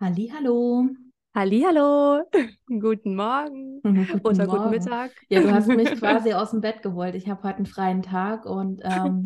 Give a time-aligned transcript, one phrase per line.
[0.00, 0.90] Hallihallo.
[1.34, 2.22] Hallihallo,
[2.68, 4.70] guten Morgen Guten oder guten Morgen.
[4.70, 5.10] Mittag.
[5.28, 7.16] Ja, du hast mich quasi aus dem Bett geholt.
[7.16, 9.24] Ich habe heute einen freien Tag und ähm,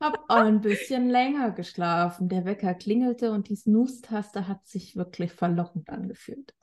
[0.00, 2.28] habe ein bisschen länger geschlafen.
[2.28, 6.54] Der Wecker klingelte und die Snooze-Taste hat sich wirklich verlockend angefühlt.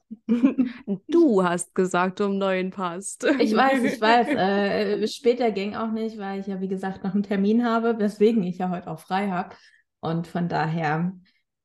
[1.07, 3.25] Du hast gesagt, um neun passt.
[3.39, 4.27] Ich weiß, ich weiß.
[4.29, 8.43] Äh, später ging auch nicht, weil ich ja, wie gesagt, noch einen Termin habe, weswegen
[8.43, 9.55] ich ja heute auch frei habe.
[9.99, 11.13] Und von daher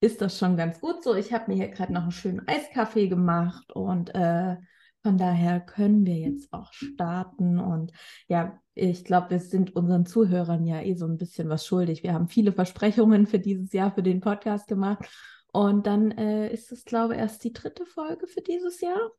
[0.05, 1.15] ist das schon ganz gut so.
[1.15, 4.57] Ich habe mir hier gerade noch einen schönen Eiskaffee gemacht und äh,
[5.03, 7.59] von daher können wir jetzt auch starten.
[7.59, 7.93] Und
[8.29, 12.03] ja, ich glaube, wir sind unseren Zuhörern ja eh so ein bisschen was schuldig.
[12.03, 15.05] Wir haben viele Versprechungen für dieses Jahr für den Podcast gemacht.
[15.53, 19.11] Und dann äh, ist es, glaube ich, erst die dritte Folge für dieses Jahr.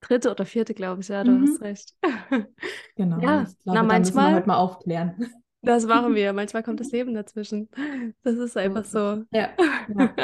[0.00, 1.42] Dritte oder vierte, glaube ich, ja, du Mhm.
[1.48, 1.94] hast recht.
[2.96, 3.18] Genau.
[3.20, 5.26] Ja, ich glaube, na, da müssen wir manchmal- heute mal aufklären.
[5.62, 6.32] Das machen wir.
[6.32, 7.68] Manchmal kommt das Leben dazwischen.
[8.22, 9.24] Das ist einfach so.
[9.32, 9.50] Ja,
[9.96, 10.14] ja,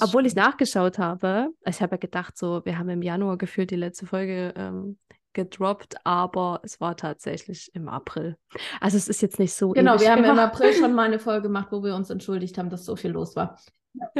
[0.00, 3.76] Obwohl ich nachgeschaut habe, ich habe ja gedacht, so, wir haben im Januar gefühlt die
[3.76, 4.98] letzte Folge ähm,
[5.32, 8.36] gedroppt, aber es war tatsächlich im April.
[8.80, 10.44] Also es ist jetzt nicht so Genau, wir haben im her.
[10.44, 13.36] April schon mal eine Folge gemacht, wo wir uns entschuldigt haben, dass so viel los
[13.36, 13.58] war.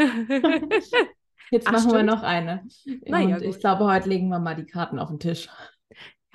[1.50, 2.06] Jetzt Ach, machen wir stimmt.
[2.06, 2.66] noch eine.
[3.06, 3.60] Na ja, Und ich gut.
[3.60, 5.48] glaube, heute legen wir mal die Karten auf den Tisch.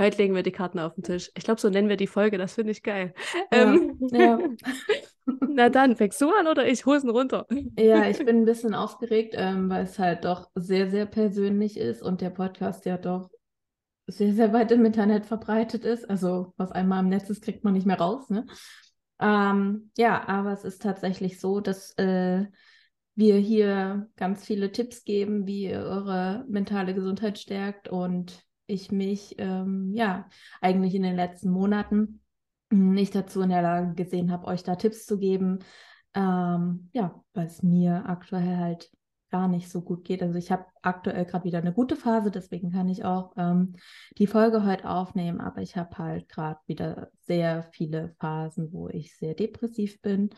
[0.02, 1.30] Heute legen wir die Karten auf den Tisch.
[1.36, 2.40] Ich glaube, so nennen wir die Folge.
[2.40, 3.14] Das finde ich geil.
[3.54, 4.40] Ja, Ähm, ja.
[5.48, 6.88] na dann, fängst du an oder ich?
[6.88, 7.46] Hosen runter.
[7.78, 12.02] Ja, ich bin ein bisschen aufgeregt, ähm, weil es halt doch sehr, sehr persönlich ist
[12.02, 13.30] und der Podcast ja doch
[14.08, 16.10] sehr, sehr weit im Internet verbreitet ist.
[16.10, 18.48] Also, was einmal im Netz ist, kriegt man nicht mehr raus, ne?
[19.20, 22.48] Ähm, ja, aber es ist tatsächlich so, dass äh,
[23.14, 29.36] wir hier ganz viele Tipps geben, wie ihr eure mentale Gesundheit stärkt und ich mich,
[29.38, 30.28] ähm, ja,
[30.62, 32.22] eigentlich in den letzten Monaten
[32.70, 35.60] nicht dazu in der Lage gesehen habe, euch da Tipps zu geben.
[36.14, 38.92] Ähm, ja, weil es mir aktuell halt
[39.32, 40.22] gar nicht so gut geht.
[40.22, 43.76] Also ich habe aktuell gerade wieder eine gute Phase, deswegen kann ich auch ähm,
[44.18, 49.16] die Folge heute aufnehmen, aber ich habe halt gerade wieder sehr viele Phasen, wo ich
[49.16, 50.32] sehr depressiv bin.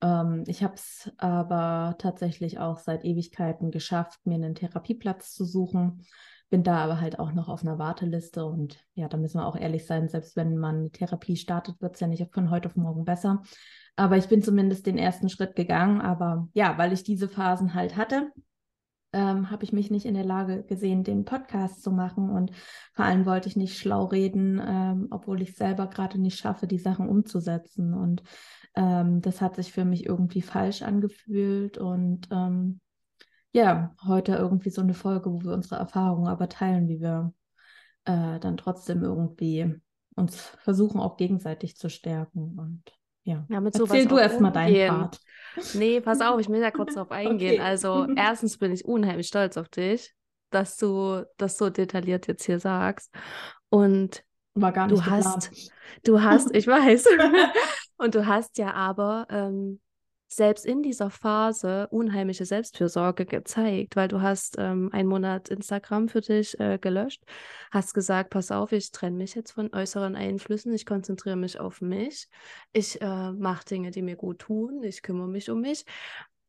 [0.00, 6.02] Ähm, ich habe es aber tatsächlich auch seit Ewigkeiten geschafft, mir einen Therapieplatz zu suchen.
[6.50, 9.56] Bin da aber halt auch noch auf einer Warteliste und ja, da müssen wir auch
[9.56, 12.76] ehrlich sein, selbst wenn man eine Therapie startet, wird es ja nicht von heute auf
[12.76, 13.42] morgen besser.
[13.96, 16.00] Aber ich bin zumindest den ersten Schritt gegangen.
[16.00, 18.32] Aber ja, weil ich diese Phasen halt hatte,
[19.12, 22.30] ähm, habe ich mich nicht in der Lage gesehen, den Podcast zu machen.
[22.30, 22.52] Und
[22.94, 26.78] vor allem wollte ich nicht schlau reden, ähm, obwohl ich selber gerade nicht schaffe, die
[26.78, 27.92] Sachen umzusetzen.
[27.92, 28.22] Und
[28.74, 31.76] ähm, das hat sich für mich irgendwie falsch angefühlt.
[31.76, 32.80] Und ähm,
[33.52, 37.32] ja, heute irgendwie so eine Folge, wo wir unsere Erfahrungen aber teilen, wie wir
[38.04, 39.74] äh, dann trotzdem irgendwie
[40.16, 42.58] uns versuchen, auch gegenseitig zu stärken.
[42.58, 42.82] Und
[43.24, 44.88] ja, Ja, mit erzähl du erstmal deinen.
[44.88, 45.20] Part.
[45.74, 47.54] Nee, pass auf, ich will da kurz drauf eingehen.
[47.54, 47.60] Okay.
[47.60, 50.14] Also, erstens bin ich unheimlich stolz auf dich,
[50.50, 53.14] dass du das so detailliert jetzt hier sagst.
[53.68, 54.24] Und
[54.54, 55.24] War gar Du nicht geplant.
[55.26, 55.70] hast,
[56.04, 57.06] du hast, ich weiß,
[57.98, 59.80] und du hast ja aber ähm,
[60.32, 66.20] selbst in dieser Phase unheimliche Selbstfürsorge gezeigt, weil du hast ähm, einen Monat Instagram für
[66.20, 67.24] dich äh, gelöscht,
[67.72, 71.80] hast gesagt, pass auf, ich trenne mich jetzt von äußeren Einflüssen, ich konzentriere mich auf
[71.80, 72.28] mich,
[72.72, 75.84] ich äh, mache Dinge, die mir gut tun, ich kümmere mich um mich.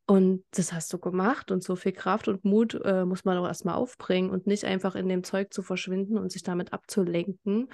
[0.06, 3.48] Und das hast du gemacht und so viel Kraft und Mut äh, muss man auch
[3.48, 7.70] erstmal aufbringen und nicht einfach in dem Zeug zu verschwinden und sich damit abzulenken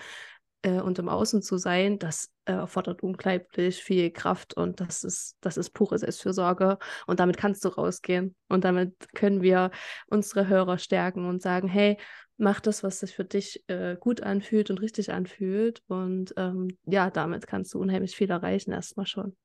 [0.62, 5.38] äh, und im Außen zu sein, das äh, erfordert unglaublich viel Kraft und das ist,
[5.42, 9.72] das ist pure Selbstfürsorge und damit kannst du rausgehen und damit können wir
[10.08, 11.98] unsere Hörer stärken und sagen, hey,
[12.38, 17.10] mach das, was sich für dich äh, gut anfühlt und richtig anfühlt und ähm, ja,
[17.10, 19.36] damit kannst du unheimlich viel erreichen erstmal schon.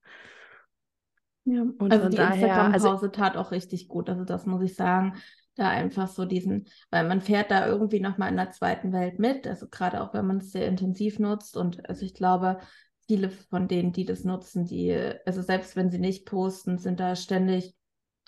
[1.44, 4.08] Ja, Und also die daher, Instagram-Pause also tat auch richtig gut.
[4.08, 5.14] Also das muss ich sagen.
[5.54, 9.46] Da einfach so diesen, weil man fährt da irgendwie nochmal in der zweiten Welt mit.
[9.46, 11.56] Also gerade auch, wenn man es sehr intensiv nutzt.
[11.56, 12.58] Und also ich glaube,
[13.06, 14.96] viele von denen, die das nutzen, die,
[15.26, 17.74] also selbst wenn sie nicht posten, sind da ständig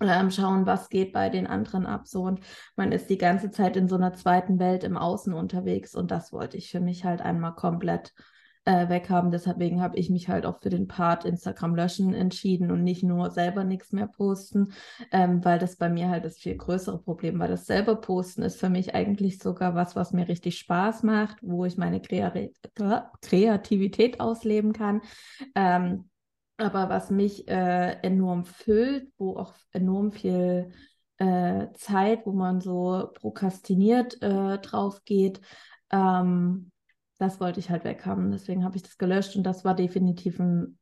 [0.01, 2.07] ähm, schauen, was geht bei den anderen ab.
[2.07, 2.41] So und
[2.77, 5.95] man ist die ganze Zeit in so einer zweiten Welt im Außen unterwegs.
[5.95, 8.13] Und das wollte ich für mich halt einmal komplett
[8.65, 9.31] äh, weghaben.
[9.31, 13.31] Deswegen habe ich mich halt auch für den Part Instagram löschen entschieden und nicht nur
[13.31, 14.73] selber nichts mehr posten,
[15.13, 17.49] ähm, weil das bei mir halt das viel größere Problem war.
[17.49, 21.65] Das selber posten ist für mich eigentlich sogar was, was mir richtig Spaß macht, wo
[21.65, 22.53] ich meine Kreari
[23.21, 25.03] Kreativität ausleben kann.
[25.55, 26.09] Ähm,
[26.57, 30.71] aber was mich äh, enorm füllt, wo auch enorm viel
[31.19, 35.41] äh, Zeit, wo man so prokrastiniert äh, drauf geht,
[35.91, 36.71] ähm,
[37.19, 38.31] das wollte ich halt weghaben.
[38.31, 40.79] Deswegen habe ich das gelöscht und das war definitiv ein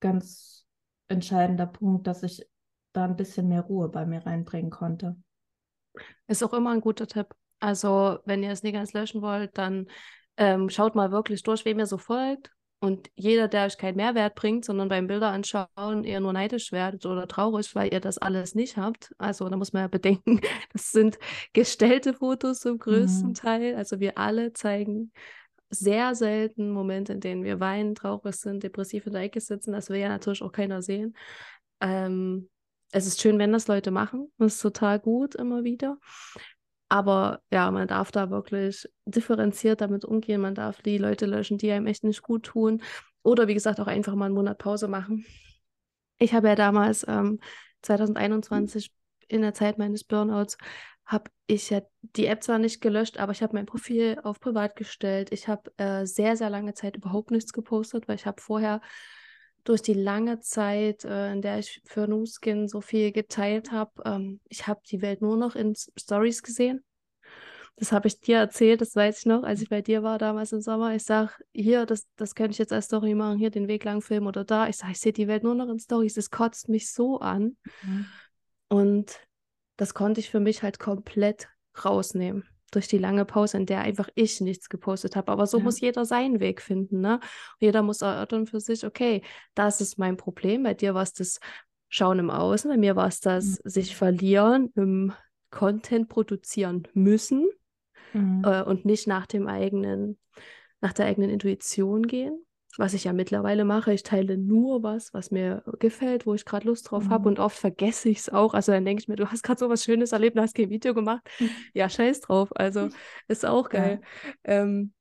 [0.00, 0.66] ganz
[1.08, 2.44] entscheidender Punkt, dass ich
[2.92, 5.16] da ein bisschen mehr Ruhe bei mir reinbringen konnte.
[6.26, 7.28] Ist auch immer ein guter Tipp.
[7.60, 9.86] Also, wenn ihr es nicht ganz löschen wollt, dann
[10.36, 12.50] ähm, schaut mal wirklich durch, wem ihr so folgt.
[12.80, 17.06] Und jeder, der euch keinen Mehrwert bringt, sondern beim Bilder anschauen eher nur neidisch werdet
[17.06, 19.14] oder traurig, weil ihr das alles nicht habt.
[19.18, 20.40] Also da muss man ja bedenken,
[20.72, 21.16] das sind
[21.52, 23.34] gestellte Fotos zum größten mhm.
[23.34, 23.76] Teil.
[23.76, 25.12] Also wir alle zeigen
[25.72, 29.72] sehr selten Momente, in denen wir weinen, traurig sind, depressiv in der Ecke sitzen.
[29.72, 31.16] Das will ja natürlich auch keiner sehen.
[31.80, 32.50] Ähm,
[32.92, 34.30] es ist schön, wenn das Leute machen.
[34.38, 35.98] Das ist total gut immer wieder.
[36.90, 40.42] Aber ja, man darf da wirklich differenziert damit umgehen.
[40.42, 42.82] Man darf die Leute löschen, die einem echt nicht gut tun.
[43.22, 45.24] Oder wie gesagt, auch einfach mal einen Monat Pause machen.
[46.18, 47.40] Ich habe ja damals ähm,
[47.80, 48.92] 2021
[49.28, 50.58] in der Zeit meines Burnouts
[51.04, 54.76] habe ich ja die App zwar nicht gelöscht, aber ich habe mein Profil auf privat
[54.76, 55.32] gestellt.
[55.32, 58.80] Ich habe äh, sehr, sehr lange Zeit überhaupt nichts gepostet, weil ich habe vorher
[59.64, 64.40] durch die lange Zeit, äh, in der ich für Nuskin so viel geteilt habe, ähm,
[64.48, 66.84] ich habe die Welt nur noch in Stories gesehen.
[67.76, 70.52] Das habe ich dir erzählt, das weiß ich noch, als ich bei dir war damals
[70.52, 70.94] im Sommer.
[70.94, 74.02] Ich sage, hier, das, das könnte ich jetzt als Story machen, hier den Weg lang
[74.02, 74.68] filmen oder da.
[74.68, 76.14] Ich sage, ich sehe die Welt nur noch in Stories.
[76.14, 77.56] Das kotzt mich so an.
[77.82, 78.06] Mhm.
[78.68, 79.20] Und
[79.76, 81.48] das konnte ich für mich halt komplett
[81.84, 85.30] rausnehmen durch die lange Pause, in der einfach ich nichts gepostet habe.
[85.30, 85.64] Aber so ja.
[85.64, 87.00] muss jeder seinen Weg finden.
[87.00, 87.20] Ne?
[87.60, 89.22] jeder muss erörtern für sich, okay,
[89.54, 90.62] das ist mein Problem.
[90.62, 91.38] Bei dir war es das
[91.88, 93.68] Schauen im Außen, bei mir war es das mhm.
[93.68, 95.12] sich verlieren im
[95.50, 97.50] Content produzieren müssen
[98.14, 98.42] mhm.
[98.46, 100.18] äh, und nicht nach dem eigenen,
[100.80, 102.42] nach der eigenen Intuition gehen
[102.78, 106.66] was ich ja mittlerweile mache, ich teile nur was, was mir gefällt, wo ich gerade
[106.66, 107.10] Lust drauf mhm.
[107.10, 108.54] habe und oft vergesse ich es auch.
[108.54, 110.94] Also dann denke ich mir, du hast gerade so was Schönes erlebt, hast kein Video
[110.94, 111.22] gemacht.
[111.38, 111.50] Mhm.
[111.74, 112.50] Ja, scheiß drauf.
[112.54, 112.88] Also
[113.28, 114.00] ist auch geil.
[114.46, 114.92] Ja, ähm,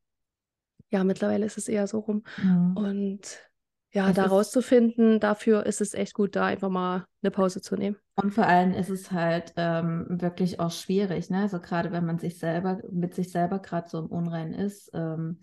[0.89, 2.23] ja mittlerweile ist es eher so rum.
[2.41, 2.75] Mhm.
[2.75, 3.51] Und
[3.93, 7.75] ja, es da rauszufinden, dafür ist es echt gut, da einfach mal eine Pause zu
[7.75, 7.97] nehmen.
[8.15, 11.41] Und vor allem ist es halt ähm, wirklich auch schwierig, ne?
[11.41, 15.41] Also gerade wenn man sich selber, mit sich selber gerade so im Unrein ist, ähm,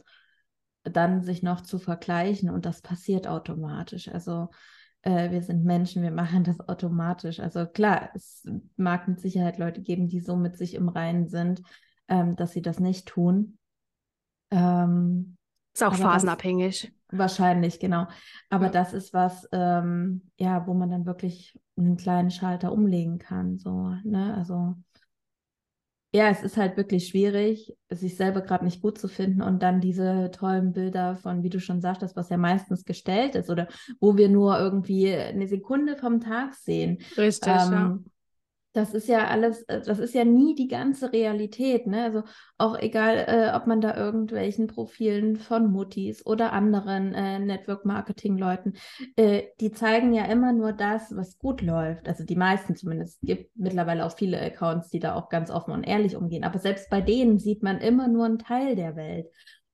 [0.91, 4.09] dann sich noch zu vergleichen und das passiert automatisch.
[4.09, 4.49] Also
[5.03, 7.41] äh, wir sind Menschen, wir machen das automatisch.
[7.41, 8.47] Also klar, es
[8.77, 11.63] mag mit Sicherheit Leute geben, die so mit sich im Reinen sind,
[12.09, 13.59] ähm, dass sie das nicht tun.
[14.51, 15.37] Ähm,
[15.75, 16.93] ist auch phasenabhängig.
[17.09, 18.07] Das, wahrscheinlich, genau.
[18.51, 18.73] Aber ja.
[18.73, 23.59] das ist was, ähm, ja, wo man dann wirklich einen kleinen Schalter umlegen kann.
[23.59, 24.35] So, ne?
[24.37, 24.75] Also
[26.13, 29.81] ja, es ist halt wirklich schwierig, sich selber gerade nicht gut zu finden und dann
[29.81, 33.69] diese tollen Bilder von, wie du schon sagtest, was ja meistens gestellt ist oder
[34.01, 36.99] wo wir nur irgendwie eine Sekunde vom Tag sehen.
[37.17, 37.99] Richtig, ähm, ja
[38.73, 42.05] das ist ja alles, äh, das ist ja nie die ganze Realität, ne?
[42.05, 42.23] Also
[42.59, 48.75] auch egal, äh, ob man da irgendwelchen Profilen von Muttis oder anderen äh, Network-Marketing-Leuten,
[49.17, 52.09] äh, die zeigen ja immer nur das, was gut läuft.
[52.09, 53.19] Also die meisten zumindest.
[53.23, 56.45] Es gibt mittlerweile auch viele Accounts, die da auch ganz offen und ehrlich umgehen.
[56.45, 59.27] Aber selbst bei denen sieht man immer nur einen Teil der Welt.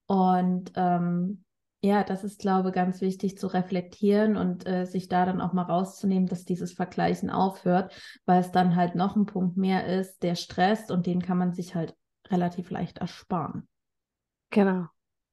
[0.07, 1.44] Und ähm,
[1.85, 5.53] ja, das ist, glaube ich, ganz wichtig zu reflektieren und äh, sich da dann auch
[5.53, 7.93] mal rauszunehmen, dass dieses Vergleichen aufhört,
[8.25, 11.53] weil es dann halt noch ein Punkt mehr ist, der stresst und den kann man
[11.53, 11.95] sich halt
[12.29, 13.67] relativ leicht ersparen.
[14.49, 14.87] Genau,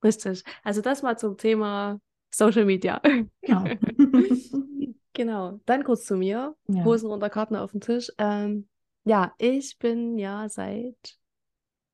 [0.05, 0.45] richtig.
[0.63, 1.99] Also das mal zum Thema
[2.31, 3.01] Social Media.
[3.41, 3.65] Genau.
[5.13, 5.61] genau.
[5.65, 6.55] Dann kurz zu mir.
[6.69, 6.85] Ja.
[6.85, 8.11] Hosen runter, Karten auf den Tisch.
[8.19, 8.69] Ähm,
[9.05, 11.17] ja, ich bin ja seit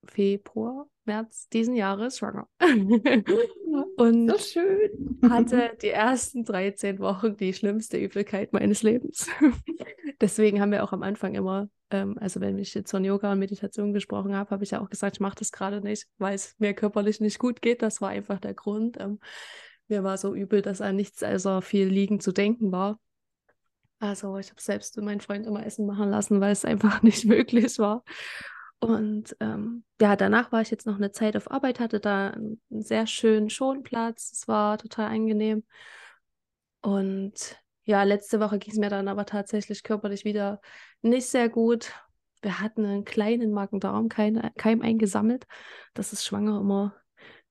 [0.05, 2.47] Februar März diesen Jahres schwanger.
[3.97, 5.19] und so schön.
[5.29, 9.27] hatte die ersten 13 Wochen die schlimmste Übelkeit meines Lebens.
[10.21, 13.41] Deswegen haben wir auch am Anfang immer, ähm, also wenn ich jetzt von Yoga und
[13.41, 16.55] Meditation gesprochen habe, habe ich ja auch gesagt, ich mache das gerade nicht, weil es
[16.59, 17.83] mir körperlich nicht gut geht.
[17.83, 18.99] Das war einfach der Grund.
[19.01, 19.19] Ähm,
[19.89, 23.01] mir war so übel, dass an nichts also viel liegen zu denken war.
[24.01, 27.79] Also ich habe selbst meinen Freund immer Essen machen lassen, weil es einfach nicht möglich
[27.79, 28.05] war.
[28.81, 32.61] Und ähm, ja, danach war ich jetzt noch eine Zeit auf Arbeit, hatte da einen
[32.71, 34.31] sehr schönen Schonplatz.
[34.33, 35.65] Es war total angenehm.
[36.81, 40.61] Und ja, letzte Woche ging es mir dann aber tatsächlich körperlich wieder
[41.03, 41.93] nicht sehr gut.
[42.43, 45.47] Wir hatten einen kleinen Magen-Darm-Keim eingesammelt.
[45.95, 46.95] Das ist schwanger immer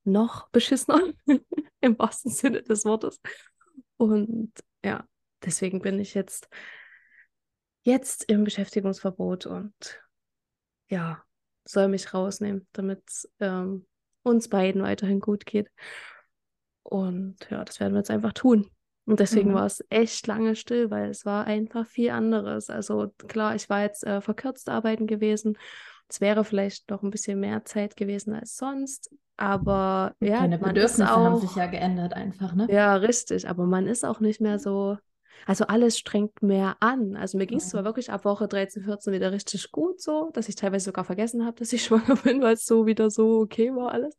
[0.05, 1.01] noch beschissener,
[1.81, 3.19] im wahrsten Sinne des Wortes.
[3.98, 4.53] Und
[4.84, 5.05] ja,
[5.43, 6.48] deswegen bin ich jetzt,
[7.84, 9.74] jetzt im Beschäftigungsverbot und
[10.89, 11.24] ja,
[11.65, 13.86] soll mich rausnehmen, damit es ähm,
[14.24, 15.70] uns beiden weiterhin gut geht.
[16.84, 18.70] Und ja, das werden wir jetzt einfach tun.
[19.06, 19.56] Und deswegen mhm.
[19.56, 22.70] war es echt lange still, weil es war einfach viel anderes.
[22.70, 25.58] Also klar, ich war jetzt äh, verkürzt arbeiten gewesen.
[26.10, 29.13] Es wäre vielleicht noch ein bisschen mehr Zeit gewesen als sonst.
[29.38, 32.67] Aber ja, deine Bedürfnisse auch, haben sich ja geändert einfach, ne?
[32.70, 33.48] Ja, richtig.
[33.48, 34.98] Aber man ist auch nicht mehr so
[35.46, 37.15] Also alles strengt mehr an.
[37.15, 37.72] Also mir ging es Ja.
[37.72, 41.46] zwar wirklich ab Woche 13, 14 wieder richtig gut so, dass ich teilweise sogar vergessen
[41.46, 44.17] habe, dass ich schwanger bin, weil es so wieder so okay war alles.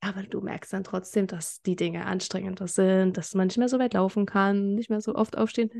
[0.00, 3.78] Aber du merkst dann trotzdem, dass die Dinge anstrengender sind, dass man nicht mehr so
[3.78, 5.70] weit laufen kann, nicht mehr so oft aufstehen,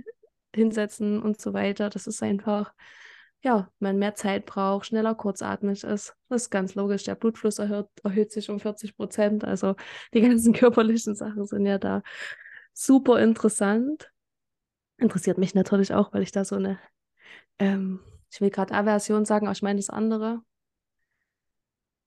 [0.54, 1.90] hinsetzen und so weiter.
[1.90, 2.72] Das ist einfach,
[3.42, 6.16] ja, man mehr Zeit braucht, schneller kurzatmig ist.
[6.28, 7.04] Das ist ganz logisch.
[7.04, 9.44] Der Blutfluss erhöht, erhöht sich um 40 Prozent.
[9.44, 9.76] Also
[10.14, 12.02] die ganzen körperlichen Sachen sind ja da
[12.72, 14.10] super interessant.
[14.98, 16.78] Interessiert mich natürlich auch, weil ich da so eine,
[17.58, 18.00] ähm,
[18.30, 20.40] ich will gerade Aversion sagen, aber ich meine das andere.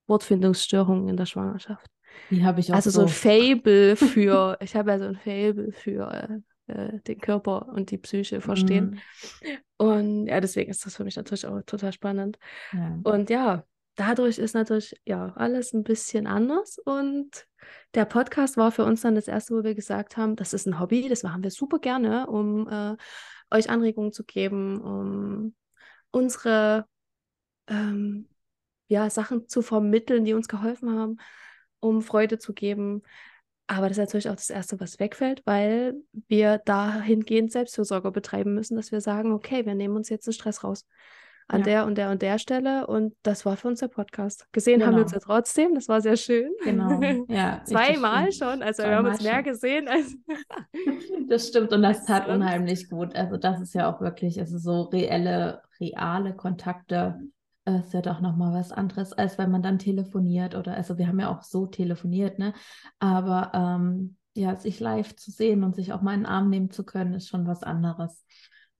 [0.08, 1.89] Wortfindungsstörungen in der Schwangerschaft.
[2.31, 3.08] Die habe ich auch Also so ein.
[3.08, 7.98] Fable für, ich habe ja so ein Fable für äh, äh, den Körper und die
[7.98, 9.00] Psyche verstehen.
[9.41, 9.58] Mhm.
[9.77, 12.38] Und ja, deswegen ist das für mich natürlich auch total spannend.
[12.74, 13.00] Ja.
[13.03, 13.63] Und ja,
[14.00, 16.77] dadurch ist natürlich ja alles ein bisschen anders.
[16.79, 17.48] Und
[17.94, 20.79] der Podcast war für uns dann das erste, wo wir gesagt haben, das ist ein
[20.79, 22.96] Hobby, das machen wir super gerne, um äh,
[23.51, 25.56] euch Anregungen zu geben, um
[26.12, 26.86] unsere
[27.68, 28.29] ähm,
[28.88, 31.18] ja, Sachen zu vermitteln, die uns geholfen haben,
[31.79, 33.03] um Freude zu geben.
[33.68, 35.96] Aber das ist natürlich auch das Erste, was wegfällt, weil
[36.27, 40.63] wir dahingehend Selbstfürsorge betreiben müssen, dass wir sagen, okay, wir nehmen uns jetzt den Stress
[40.63, 40.88] raus.
[41.51, 41.65] An Ja.
[41.65, 42.86] der und der und der Stelle.
[42.88, 44.48] Und das war für uns der Podcast.
[44.51, 45.22] Gesehen haben wir uns Genau.
[45.22, 45.74] ja trotzdem.
[45.75, 46.51] Das war sehr schön.
[46.63, 47.00] Genau.
[47.29, 48.62] Ja, Zweimal schon.
[48.63, 49.53] Also wir haben uns Zweimal mehr schon.
[49.53, 50.15] gesehen als.
[51.27, 53.15] Das stimmt und das tat unheimlich gut.
[53.15, 57.20] Also das ist ja auch wirklich, also so reelle, reale Kontakte
[57.65, 61.08] äh, ist ja doch nochmal was anderes, als wenn man dann telefoniert oder, also wir
[61.08, 62.53] haben ja auch so telefoniert, ne?
[63.00, 66.72] Aber ähm, ja, sich live zu sehen und sich auch mal in den Arm nehmen
[66.72, 68.25] zu können, ist schon was anderes.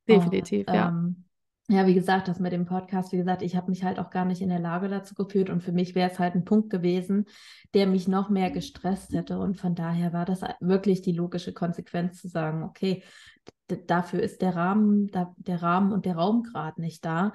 [0.08, 0.90] Definitiv, und, ja.
[0.90, 1.26] Ähm,
[1.72, 4.26] ja, wie gesagt, das mit dem Podcast, wie gesagt, ich habe mich halt auch gar
[4.26, 7.26] nicht in der Lage dazu gefühlt und für mich wäre es halt ein Punkt gewesen,
[7.76, 9.38] der mich noch mehr gestresst hätte.
[9.38, 13.04] Und von daher war das wirklich die logische Konsequenz zu sagen, okay,
[13.86, 17.34] dafür ist der Rahmen, da, der Rahmen und der Raum gerade nicht da.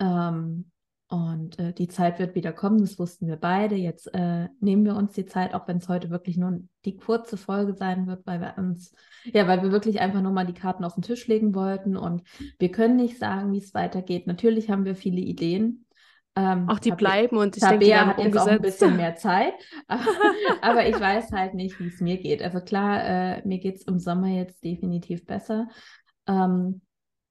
[0.00, 0.72] Ähm,
[1.08, 3.76] und äh, die Zeit wird wieder kommen, das wussten wir beide.
[3.76, 7.36] Jetzt äh, nehmen wir uns die Zeit, auch wenn es heute wirklich nur die kurze
[7.36, 8.92] Folge sein wird, weil wir uns,
[9.24, 11.96] ja, weil wir wirklich einfach nur mal die Karten auf den Tisch legen wollten.
[11.96, 12.22] Und
[12.58, 14.26] wir können nicht sagen, wie es weitergeht.
[14.26, 15.86] Natürlich haben wir viele Ideen.
[16.34, 18.78] Ähm, Auch die Tabe- bleiben und ich denke, die Tabea hat jetzt auch ein umgesetzt.
[18.80, 19.54] bisschen mehr Zeit,
[19.86, 20.02] aber,
[20.60, 22.42] aber ich weiß halt nicht, wie es mir geht.
[22.42, 23.02] Also klar,
[23.38, 25.68] äh, mir geht es im Sommer jetzt definitiv besser,
[26.26, 26.82] ähm,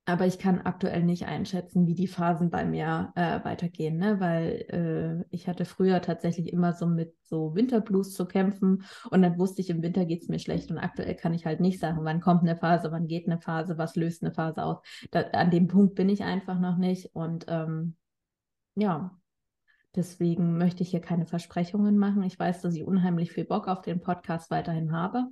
[0.05, 4.19] aber ich kann aktuell nicht einschätzen, wie die Phasen bei mir äh, weitergehen, ne?
[4.19, 9.39] weil äh, ich hatte früher tatsächlich immer so mit so Winterblues zu kämpfen und dann
[9.39, 11.99] wusste ich, im Winter geht es mir schlecht und aktuell kann ich halt nicht sagen,
[12.03, 14.77] wann kommt eine Phase, wann geht eine Phase, was löst eine Phase aus.
[15.09, 17.95] Da, an dem Punkt bin ich einfach noch nicht und ähm,
[18.75, 19.17] ja,
[19.95, 22.21] deswegen möchte ich hier keine Versprechungen machen.
[22.23, 25.29] Ich weiß, dass ich unheimlich viel Bock auf den Podcast weiterhin habe.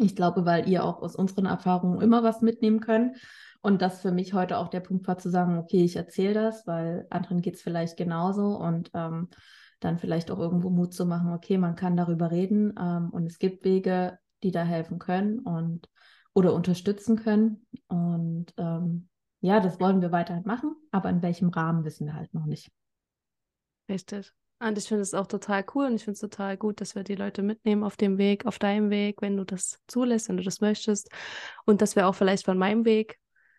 [0.00, 3.16] Ich glaube, weil ihr auch aus unseren Erfahrungen immer was mitnehmen könnt.
[3.62, 6.66] Und das für mich heute auch der Punkt war zu sagen, okay, ich erzähle das,
[6.66, 9.28] weil anderen geht es vielleicht genauso und ähm,
[9.80, 13.38] dann vielleicht auch irgendwo Mut zu machen, okay, man kann darüber reden ähm, und es
[13.38, 15.88] gibt Wege, die da helfen können und
[16.32, 17.66] oder unterstützen können.
[17.88, 19.08] Und ähm,
[19.40, 22.70] ja, das wollen wir weiterhin machen, aber in welchem Rahmen wissen wir halt noch nicht.
[23.88, 24.32] Richtig.
[24.62, 27.02] Und ich finde es auch total cool und ich finde es total gut, dass wir
[27.02, 30.42] die Leute mitnehmen auf dem Weg, auf deinem Weg, wenn du das zulässt, wenn du
[30.42, 31.08] das möchtest.
[31.64, 33.18] Und dass wir auch vielleicht von meinem Weg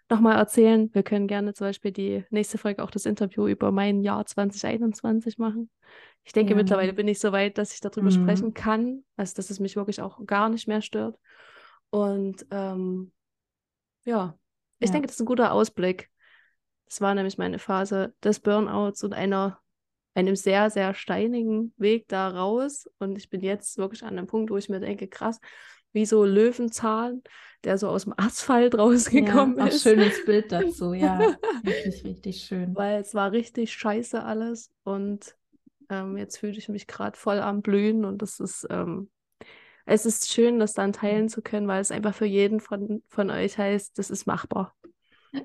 [0.09, 0.93] nochmal erzählen.
[0.93, 5.39] Wir können gerne zum Beispiel die nächste Folge auch das Interview über mein Jahr 2021
[5.39, 5.71] machen.
[6.23, 6.57] Ich denke, Ja.
[6.57, 8.11] mittlerweile bin ich so weit, dass ich darüber Mhm.
[8.11, 11.17] sprechen kann, also dass es mich wirklich auch gar nicht mehr stört.
[11.89, 13.11] Und ähm,
[14.05, 14.37] ja,
[14.79, 14.93] ich Ja.
[14.93, 16.11] denke, das ist ein guter Ausblick.
[16.85, 19.60] Das war nämlich meine Phase des Burnouts und einer
[20.13, 22.89] einem sehr, sehr steinigen Weg da raus.
[22.99, 25.39] Und ich bin jetzt wirklich an einem Punkt, wo ich mir denke, krass,
[25.93, 27.21] wie so Löwenzahn,
[27.63, 29.83] der so aus dem Asphalt rausgekommen ja, auch ist.
[29.83, 31.19] schönes Bild dazu, ja.
[31.65, 32.75] Richtig, richtig schön.
[32.75, 34.71] Weil es war richtig scheiße alles.
[34.83, 35.35] Und
[35.89, 39.09] ähm, jetzt fühle ich mich gerade voll am Blühen und das ist, ähm,
[39.85, 43.29] es ist schön, das dann teilen zu können, weil es einfach für jeden von, von
[43.29, 44.75] euch heißt, das ist machbar.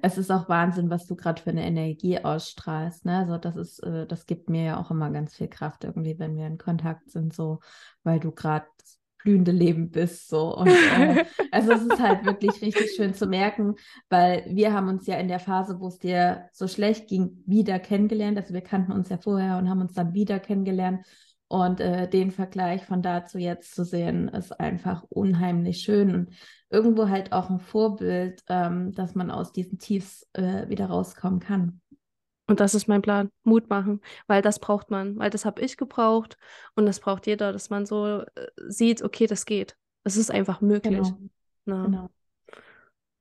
[0.03, 3.05] Es ist auch Wahnsinn, was du gerade für eine Energie ausstrahlst.
[3.05, 3.19] Ne?
[3.19, 6.37] Also das ist, äh, das gibt mir ja auch immer ganz viel Kraft irgendwie, wenn
[6.37, 7.61] wir in Kontakt sind, so,
[8.03, 10.29] weil du gerade das blühende Leben bist.
[10.29, 10.57] So.
[10.57, 13.75] Und äh, also es ist halt wirklich richtig schön zu merken,
[14.09, 17.79] weil wir haben uns ja in der Phase, wo es dir so schlecht ging, wieder
[17.79, 18.39] kennengelernt.
[18.39, 21.05] Also wir kannten uns ja vorher und haben uns dann wieder kennengelernt.
[21.49, 26.31] Und äh, den Vergleich von da zu jetzt zu sehen, ist einfach unheimlich schön und
[26.71, 31.81] irgendwo halt auch ein Vorbild, ähm, dass man aus diesen Tiefs äh, wieder rauskommen kann.
[32.49, 35.77] Und das ist mein Plan, Mut machen, weil das braucht man, weil das habe ich
[35.77, 36.37] gebraucht
[36.75, 39.77] und das braucht jeder, dass man so äh, sieht, okay, das geht.
[40.05, 40.99] Es ist einfach möglich.
[40.99, 41.19] Genau.
[41.65, 41.85] Na.
[41.85, 42.11] genau.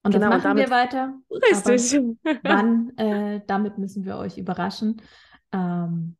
[0.04, 1.14] Und Genau, das und machen wir damit- weiter.
[1.32, 2.00] Richtig.
[2.44, 5.02] Wann, äh, damit müssen wir euch überraschen.
[5.52, 6.16] Ähm,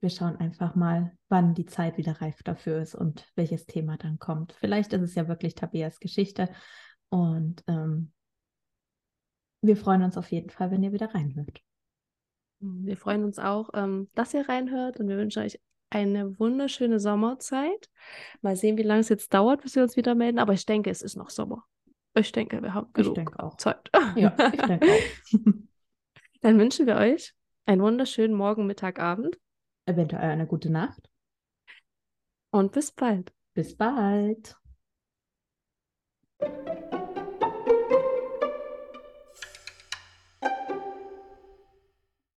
[0.00, 4.18] wir schauen einfach mal, wann die Zeit wieder reif dafür ist und welches Thema dann
[4.18, 4.52] kommt.
[4.52, 6.48] Vielleicht ist es ja wirklich Tabeas Geschichte.
[7.08, 8.12] Und ähm,
[9.60, 11.62] wir freuen uns auf jeden Fall, wenn ihr wieder reinhört.
[12.60, 17.88] Wir freuen uns auch, ähm, dass ihr reinhört und wir wünschen euch eine wunderschöne Sommerzeit.
[18.40, 20.38] Mal sehen, wie lange es jetzt dauert, bis wir uns wieder melden.
[20.38, 21.64] Aber ich denke, es ist noch Sommer.
[22.14, 23.16] Ich denke, wir haben genug.
[23.60, 23.90] Zeit.
[24.16, 25.52] Ja, ich denke auch.
[26.40, 27.34] Dann wünschen wir euch
[27.66, 29.38] einen wunderschönen Morgen, Mittag, Abend
[29.88, 31.08] Eventuell eine gute Nacht.
[32.50, 33.32] und bis bald.
[33.54, 34.54] Bis bald.